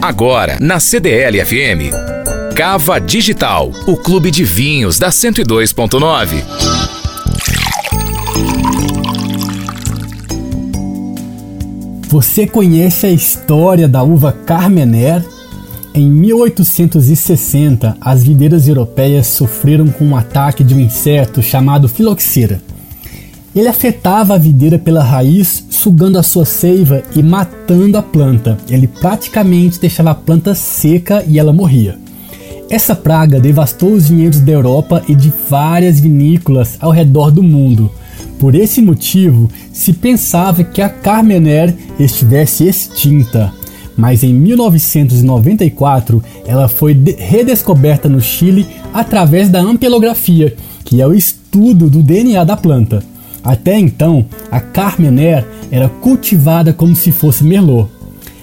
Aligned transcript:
Agora, 0.00 0.58
na 0.60 0.78
CDL 0.78 1.44
FM. 1.44 2.54
Cava 2.54 3.00
Digital, 3.00 3.72
o 3.86 3.96
clube 3.96 4.30
de 4.30 4.44
vinhos 4.44 4.98
da 4.98 5.08
102.9. 5.08 6.44
Você 12.08 12.46
conhece 12.46 13.06
a 13.06 13.10
história 13.10 13.88
da 13.88 14.02
uva 14.02 14.32
Carmener? 14.32 15.24
Em 15.94 16.08
1860, 16.10 17.96
as 18.00 18.22
videiras 18.22 18.68
europeias 18.68 19.26
sofreram 19.26 19.88
com 19.88 20.04
um 20.04 20.16
ataque 20.16 20.62
de 20.62 20.74
um 20.74 20.80
inseto 20.80 21.42
chamado 21.42 21.88
filoxera. 21.88 22.60
Ele 23.56 23.68
afetava 23.68 24.34
a 24.34 24.38
videira 24.38 24.78
pela 24.78 25.02
raiz, 25.02 25.64
sugando 25.70 26.18
a 26.18 26.22
sua 26.22 26.44
seiva 26.44 27.02
e 27.16 27.22
matando 27.22 27.96
a 27.96 28.02
planta. 28.02 28.58
Ele 28.68 28.86
praticamente 28.86 29.80
deixava 29.80 30.10
a 30.10 30.14
planta 30.14 30.54
seca 30.54 31.24
e 31.26 31.38
ela 31.38 31.54
morria. 31.54 31.98
Essa 32.68 32.94
praga 32.94 33.40
devastou 33.40 33.94
os 33.94 34.10
vinhedos 34.10 34.40
da 34.40 34.52
Europa 34.52 35.02
e 35.08 35.14
de 35.14 35.32
várias 35.48 35.98
vinícolas 35.98 36.76
ao 36.80 36.90
redor 36.90 37.30
do 37.30 37.42
mundo. 37.42 37.90
Por 38.38 38.54
esse 38.54 38.82
motivo, 38.82 39.48
se 39.72 39.94
pensava 39.94 40.62
que 40.62 40.82
a 40.82 40.90
Carmener 40.90 41.74
estivesse 41.98 42.68
extinta, 42.68 43.54
mas 43.96 44.22
em 44.22 44.34
1994 44.34 46.22
ela 46.44 46.68
foi 46.68 46.92
redescoberta 47.16 48.06
no 48.06 48.20
Chile 48.20 48.66
através 48.92 49.48
da 49.48 49.60
ampelografia, 49.60 50.54
que 50.84 51.00
é 51.00 51.06
o 51.06 51.14
estudo 51.14 51.88
do 51.88 52.02
DNA 52.02 52.44
da 52.44 52.54
planta. 52.54 53.02
Até 53.46 53.78
então, 53.78 54.26
a 54.50 54.58
Carmener 54.58 55.46
era 55.70 55.88
cultivada 55.88 56.72
como 56.72 56.96
se 56.96 57.12
fosse 57.12 57.44
Merlot. 57.44 57.88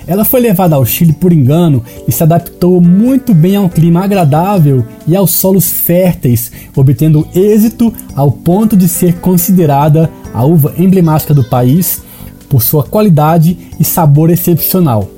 Ela 0.07 0.23
foi 0.23 0.39
levada 0.39 0.75
ao 0.75 0.85
Chile 0.85 1.11
por 1.11 1.33
engano 1.33 1.83
e 2.07 2.11
se 2.11 2.23
adaptou 2.23 2.79
muito 2.79 3.33
bem 3.33 3.57
ao 3.57 3.69
clima 3.69 4.03
agradável 4.03 4.85
e 5.05 5.13
aos 5.15 5.31
solos 5.31 5.69
férteis, 5.69 6.51
obtendo 6.75 7.27
êxito 7.35 7.93
ao 8.15 8.31
ponto 8.31 8.77
de 8.77 8.87
ser 8.87 9.15
considerada 9.15 10.09
a 10.33 10.45
uva 10.45 10.73
emblemática 10.77 11.33
do 11.33 11.43
país 11.43 12.01
por 12.47 12.61
sua 12.61 12.83
qualidade 12.83 13.57
e 13.79 13.83
sabor 13.83 14.29
excepcional. 14.29 15.09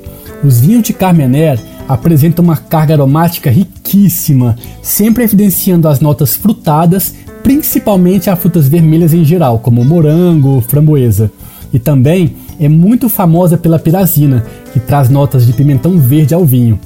Os 0.44 0.60
vinhos 0.60 0.84
de 0.84 0.94
Carmener 0.94 1.60
apresentam 1.88 2.44
uma 2.44 2.58
carga 2.58 2.96
aromática 2.96 3.50
riquíssima, 3.50 4.56
sempre 4.82 5.24
evidenciando 5.24 5.88
as 5.88 6.00
notas 6.00 6.36
frutadas 6.36 7.14
principalmente 7.46 8.28
a 8.28 8.36
frutas 8.36 8.68
vermelhas 8.68 9.14
em 9.14 9.24
geral, 9.24 9.60
como 9.60 9.86
morango, 9.86 10.62
framboesa. 10.62 11.32
E 11.72 11.78
também 11.78 12.34
é 12.60 12.68
muito 12.68 13.08
famosa 13.08 13.56
pela 13.56 13.78
pirazina, 13.78 14.44
que 14.74 14.80
traz 14.80 15.10
notas 15.10 15.46
de 15.46 15.54
pimentão 15.54 16.00
verde 16.00 16.34
ao 16.34 16.44
vinho. 16.44 16.80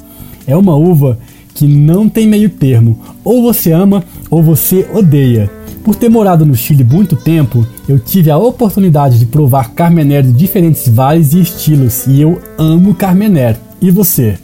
É 0.46 0.54
uma 0.54 0.76
uva 0.76 1.18
que 1.54 1.66
não 1.66 2.10
tem 2.10 2.26
meio 2.26 2.50
termo, 2.50 3.00
ou 3.24 3.42
você 3.42 3.72
ama 3.72 4.04
ou 4.30 4.42
você 4.42 4.86
odeia. 4.92 5.50
Por 5.82 5.94
ter 5.94 6.10
morado 6.10 6.44
no 6.44 6.54
Chile 6.54 6.84
muito 6.84 7.16
tempo, 7.16 7.66
eu 7.88 7.98
tive 7.98 8.30
a 8.30 8.36
oportunidade 8.36 9.18
de 9.18 9.24
provar 9.24 9.70
Carmener 9.70 10.22
de 10.22 10.32
diferentes 10.32 10.86
vales 10.86 11.32
e 11.32 11.40
estilos, 11.40 12.06
e 12.06 12.20
eu 12.20 12.38
amo 12.58 12.94
Carmener. 12.94 13.56
E 13.80 13.90
você? 13.90 14.36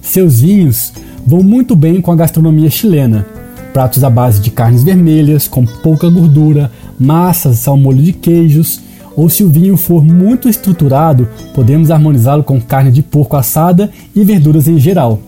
Seus 0.00 0.40
vinhos 0.40 0.92
vão 1.26 1.42
muito 1.42 1.74
bem 1.74 2.00
com 2.00 2.12
a 2.12 2.16
gastronomia 2.16 2.70
chilena 2.70 3.41
pratos 3.72 4.04
à 4.04 4.10
base 4.10 4.40
de 4.40 4.50
carnes 4.50 4.84
vermelhas 4.84 5.48
com 5.48 5.64
pouca 5.64 6.08
gordura, 6.08 6.70
massas 6.98 7.66
ao 7.66 7.76
molho 7.76 8.02
de 8.02 8.12
queijos, 8.12 8.80
ou 9.16 9.28
se 9.28 9.42
o 9.42 9.48
vinho 9.48 9.76
for 9.76 10.04
muito 10.04 10.48
estruturado, 10.48 11.28
podemos 11.54 11.90
harmonizá-lo 11.90 12.42
com 12.42 12.60
carne 12.60 12.90
de 12.90 13.02
porco 13.02 13.36
assada 13.36 13.90
e 14.14 14.24
verduras 14.24 14.68
em 14.68 14.78
geral. 14.78 15.20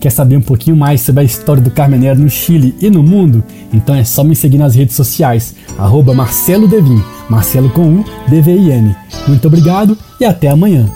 Quer 0.00 0.10
saber 0.10 0.36
um 0.36 0.40
pouquinho 0.40 0.76
mais 0.76 1.00
sobre 1.00 1.22
a 1.22 1.24
história 1.24 1.62
do 1.62 1.70
Carmenero 1.70 2.20
no 2.20 2.30
Chile 2.30 2.74
e 2.80 2.88
no 2.88 3.02
mundo? 3.02 3.42
Então 3.72 3.94
é 3.94 4.04
só 4.04 4.22
me 4.22 4.36
seguir 4.36 4.58
nas 4.58 4.74
redes 4.74 4.94
sociais, 4.94 5.54
arroba 5.76 6.14
Marcelo 6.14 6.68
Devin, 6.68 7.02
Marcelo 7.28 7.68
com 7.70 7.96
U, 7.96 8.04
D-V-I-N. 8.28 8.94
Muito 9.26 9.48
obrigado 9.48 9.98
e 10.20 10.24
até 10.24 10.48
amanhã. 10.48 10.88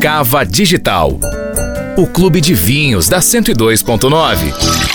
Cava 0.00 0.44
Digital, 0.44 1.18
o 1.96 2.06
clube 2.06 2.40
de 2.40 2.54
vinhos 2.54 3.08
da 3.08 3.20
102.9. 3.20 4.87